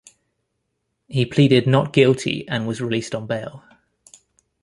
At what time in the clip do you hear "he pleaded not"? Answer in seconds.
1.07-1.93